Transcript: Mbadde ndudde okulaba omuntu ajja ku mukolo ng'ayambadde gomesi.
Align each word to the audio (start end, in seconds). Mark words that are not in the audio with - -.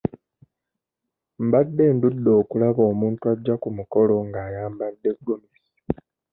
Mbadde 1.45 1.83
ndudde 1.95 2.31
okulaba 2.41 2.81
omuntu 2.91 3.21
ajja 3.33 3.55
ku 3.61 3.67
mukolo 3.77 4.13
ng'ayambadde 4.27 5.09
gomesi. 5.25 5.77